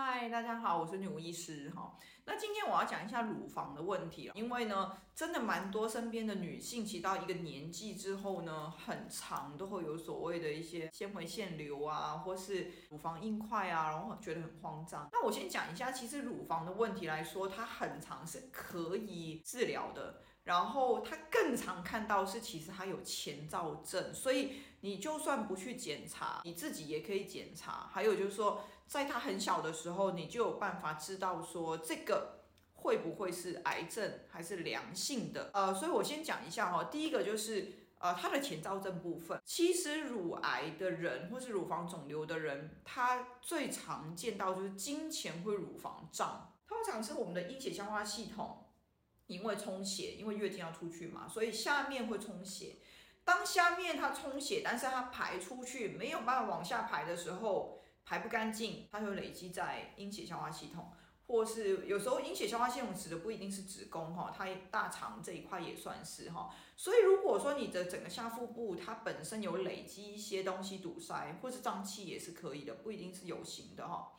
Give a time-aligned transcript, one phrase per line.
[0.00, 1.92] 嗨，大家好，我是女巫医师哈。
[2.24, 15.08] 那今天我要讲一下乳房的问题，因为呢，真的蛮多身边的女性，其到一个年纪之后呢，很长都会有所谓的一些纤维腺瘤啊，或是乳房硬块啊，然后觉得很慌张。
[15.10, 20.22] 那我先讲一下，其实乳房的问题来说，它很长是可以治疗的。
[20.48, 27.86] 然后他更常看到是，其实他有前兆症，所以你就算不去检查，你自己也可以检查。
[27.92, 32.44] 还有就是说，在他很小的时候，你就有办法知道说这个
[32.76, 35.50] 会不会是癌症还是良性的。
[35.52, 39.38] 呃，所以我先讲一下哈，第一个就是呃它的前兆症部分。
[39.44, 48.64] 其实乳癌的人或是乳房肿瘤的人，他最常见到就是金钱会乳房胀，通常是我们的阴血消化系统。
[49.28, 52.76] 因为充血，因为月经要出去嘛，所以下面会充血。
[53.24, 60.90] 当下面它充血，但是它排出去没有办法往下排的时候，排不干净，它就累积在阴血消化系统，
[61.26, 66.54] 或是有时候阴血消化系统指的不一定是子宫哈，它大肠这一块也算是哈。
[66.74, 74.10] 所以如果说你的整个下腹部它本身有累积一些东西堵塞，或是胀气也是可以的，不一定是有形的哈。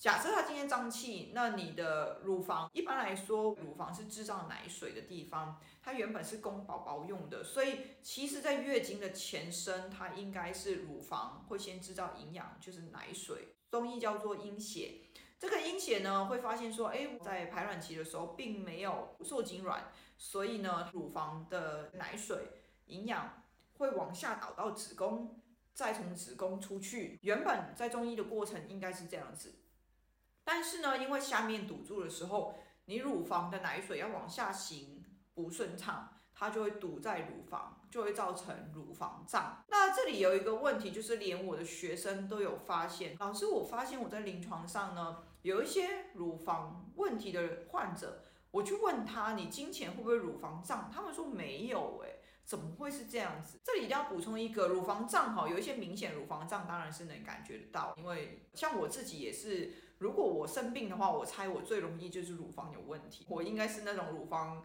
[0.00, 15.02] 假设他今天胀气，那你的乳房一般来说，乳房是制造奶水的地方，它原本是供宝宝用的，所以其实，在月经的前身，它应该是乳房会先制造营养，就是奶水，中医叫做阴血。
[15.38, 22.38] 这个阴血呢，会发现说，哎，在排卵期的时候，并没有受精卵，所以呢，乳房的奶水
[22.86, 25.38] 营养会往下导到子宫，
[25.74, 27.18] 再从子宫出去。
[27.20, 29.56] 原本在中医的过程应该是这样子。
[30.52, 39.62] 但是呢，因为下面堵住的时候，你乳房的奶水要往下行不顺畅，它就会堵在乳房，就会造成乳房胀。
[39.68, 50.90] 那这里有一个问题，就是连我的学生都有发现，老师，我发现我在临床上呢，有一些乳房问题的患者，我去问他，你经前会不会乳房胀？
[50.92, 52.16] 他们说没有，哎。
[52.42, 53.60] 怎么会是这样子？
[53.62, 57.94] 这里一定要补充一个，乳房胀哈，有一些明显乳房胀，当然是能感觉得到。
[57.96, 63.26] 因为像我自己也是，如果我生病的话，我猜我最容易就是乳房有问题。
[63.28, 64.64] 我应该是那种乳房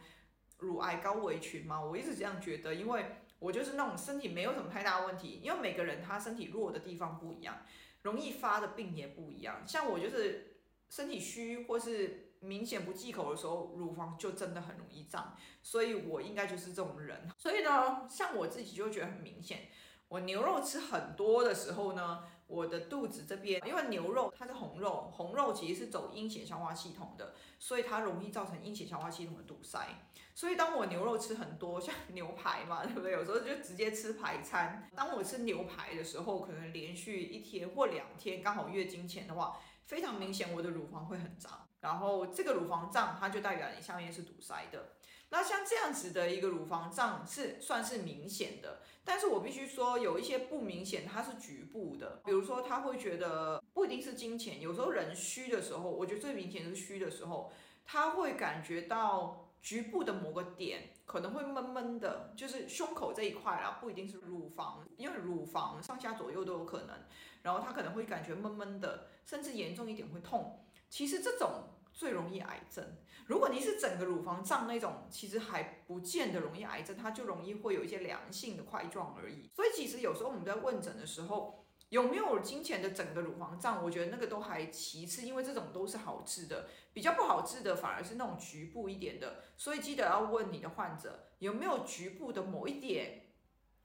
[0.58, 7.60] 乳癌高危群嘛，我一直这样觉得，因为我就是那种身体没有什么太大问题，因为每个人他身体弱的地方不一样，
[8.04, 9.62] 容易发的病也不一样。
[9.68, 10.58] 像我就是
[10.90, 12.24] 身体虚或是。
[12.42, 17.28] 明显不忌口的时候，乳房就真的很容易胀，所以我应该就是这种人。
[17.40, 19.62] 所以呢，像我自己就觉得很明显，
[20.08, 29.88] 我牛肉吃很多的时候呢，我的肚子这边，因为牛肉它是红肉，红肉其实是走阴血消化系统的，所以它容易造成阴血消化系统的堵塞。
[30.34, 33.14] 所以当我牛肉吃很多，像牛排嘛，对不对？
[33.14, 34.90] 有时候就直接吃排餐。
[34.96, 39.58] 当我吃牛排的时候，可能连续一天或两天，刚好月经前的话。
[39.86, 44.94] 非常明显，我的乳房会很胀，然后这个乳房胀，它就代表你下面是堵塞的。
[45.36, 52.22] 那像这样子的一个乳房胀是算是明显的，但是我必须说有一些不明显，它是局部的。
[52.24, 57.52] 比如说他会觉得不一定是金钱，有时候人虚的时候，我觉得最明显是虚的时候，
[57.86, 59.42] 他会感觉到。
[59.66, 66.96] 局部的某个点可能会闷闷的，就是胸口这一块啦，不一定是乳房，因为乳房上下左右都有可能。
[67.42, 70.64] 然后他可能会感觉闷闷的，甚至严重一点会痛。
[70.88, 71.64] 其实这种
[71.96, 72.86] 最容易癌症。
[73.26, 79.50] 如果你是整个乳房胀那种，其实还不见得容易癌症，它就容易会有一些良性的块状而已。
[79.56, 81.62] 所以其实有时候我们在问诊的时候。
[81.90, 83.82] 有没有金钱的整个乳房胀？
[83.84, 86.68] 我觉得那个都还其次，因为这种都是好治的。
[86.94, 89.44] 比较不好治的反而是那种局部一点的。
[89.56, 93.28] 所以记得要问你的患者有没有局部的某一点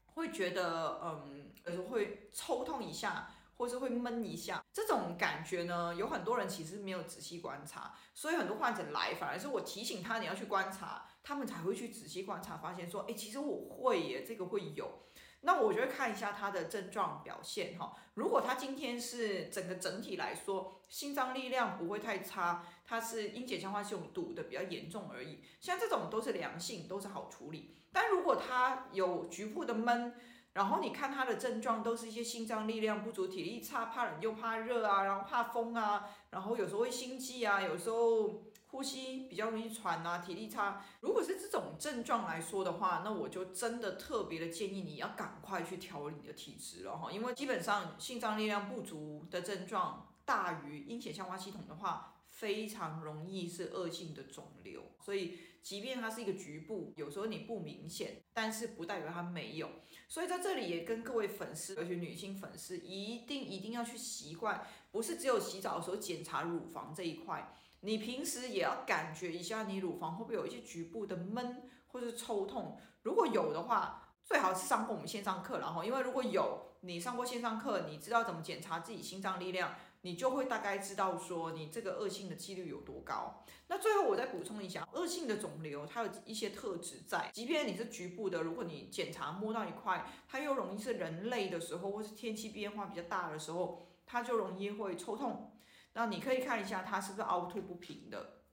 [0.07, 4.65] 会觉得嗯，呃，会抽痛一下，或是会闷一下。
[4.73, 15.03] 这种感觉呢，有很多人其实没有仔细观察，所以很多患者来反而是我提醒他你要去观察，他们才会去仔细观察，发现说，哎，其实我会耶，这个会有。
[15.43, 17.95] 那我就会看一下他的症状表现哈。
[18.15, 27.77] 如果他今天是整个整体来说，心脏力量不会太差，他是阴血消化系统堵的比较严重而已，像这种都是良性，都是好处理。
[27.93, 30.15] 但如果他有局部的闷，
[30.53, 38.43] 然后你看他的症状都是一些心脏力量不足、体力差、怕冷又怕热啊，然后怕风啊，然后有时候会心悸啊，有时候。
[38.73, 40.81] 呼吸比较容易喘啊，体力差。
[41.01, 52.15] 如果是这种症状来说的话，那我就真的特别的建议你要赶快去调理你的体质了哈，因为基本上心脏力量不足的症状大于阴血消化系统的话。
[52.33, 59.69] 非常容易是恶性的肿瘤，所以即便它是一个局部，有时候你不明显，但是不代表它没有。
[60.09, 79.75] 所以在这里也跟各位粉丝，尤其女性粉丝，一定一定要去习惯不是只有洗澡的时候检查乳房这一块，你平时也要感觉一下你乳房会不会有一些局部的闷或者抽痛，如果有的话，最好是上过我们线上课，然后因为如果有你上过线上课，你知道怎么检查自己心脏力量。
[80.03, 83.45] 你就会大概知道说你这个恶性的几率有多高。
[83.67, 95.53] 那最后我再补充一下，恶性的肿瘤它有一些特质在，即便你是局部的，如果你检查摸到一块，它又容易是人类的时候，或是天气变化比较大的时候，它就容易会抽痛。
[95.93, 98.45] 那你可以看一下它是不是凹凸不平的，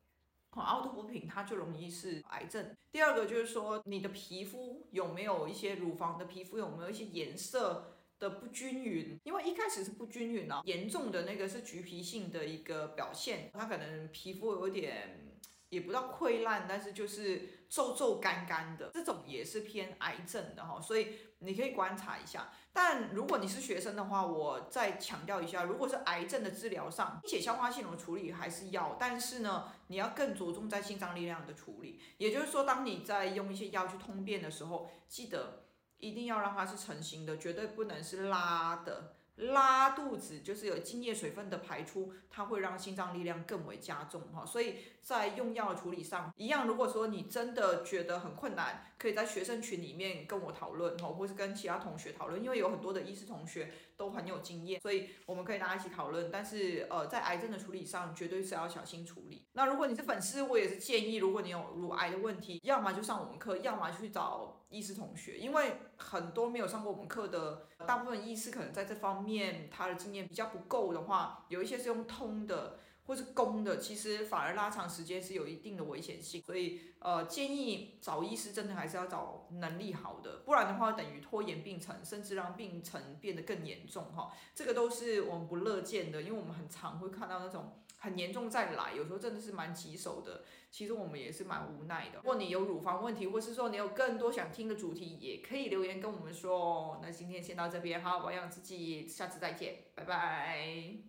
[0.51, 2.75] 凹凸不平它就容易是癌症。
[2.91, 15.37] 第二个就是说你的皮肤有没有一些乳房的皮肤有没有一些颜色的不均匀，因为一开始是不均匀啊，严重的那个是橘皮性的一个表现，它可能皮肤有点，
[15.69, 21.09] 也不叫溃烂，但是就是皱皱干干的，这种也是偏癌症的哈，所以
[21.39, 22.51] 你可以观察一下。
[22.73, 35.66] 但如果你是学生的话，我再强调一下，如果是癌症的治疗上，并且消化系统的处理还是要，但是呢，你要更着重在心脏力量的处理，也就是说，当你在用一些药去通便的时候，记得。
[35.99, 39.13] 一定要让它是成型的，绝对不能是拉的。
[39.37, 44.43] 拉肚子就是有精液水分的排出，它会让心脏力量更为加重哈。
[44.43, 56.29] 所以在用药的处理上，一样，如果说你真的觉得很困难，可以在学生群里面跟我讨论哈，或是跟其他同学讨论，因为有很多的医师同学都很有经验，所以我们可以大家一起讨论。
[56.31, 59.45] 但是呃，在癌症的处理上，绝对是要小心处理。
[59.53, 76.41] 那如果你是粉丝，我也是建议，如果你有乳癌的问题，要么就上我们课，要么去找医师同学，因为很多没有上过我们课的，大部分医师可能在这方面他的经验比较不够的话，有一些是用通的或是攻的，其实反而拉长时间是有一定的危险性。
[76.43, 84.31] 所以呃，建议找医师真的还是要找能力好的，不然的话等于拖延病程，甚至让病程变得更严重哈。
[84.53, 87.81] 这个都是我们不乐见的，因为我们很常会看到那种。
[87.99, 90.43] 很严重再来，有时候真的是蛮棘手的。
[90.69, 92.19] 其实我们也是蛮无奈的。
[92.19, 96.99] 如果你有乳房问题，或是说你有更多想听的主题，也可以留言跟我们说。
[97.01, 100.97] 那今天先到这边，好好保养自己，下次再见，拜拜。